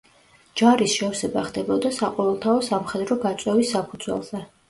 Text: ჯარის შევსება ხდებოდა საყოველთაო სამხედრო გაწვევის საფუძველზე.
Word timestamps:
ჯარის 0.61 0.95
შევსება 1.01 1.43
ხდებოდა 1.49 1.91
საყოველთაო 1.99 2.65
სამხედრო 2.71 3.19
გაწვევის 3.27 3.77
საფუძველზე. 3.77 4.45